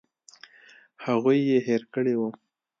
هغوی 1.05 1.37
یې 1.49 1.57
هېر 1.67 1.81
کړي 1.93 2.13
وو. 2.17 2.29